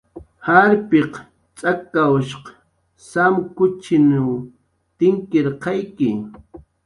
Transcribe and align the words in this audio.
Jarpiq 0.45 1.11
tz'akawshq 1.57 2.45
samkuchinw 3.09 4.29
tinkirqayki 4.97 6.09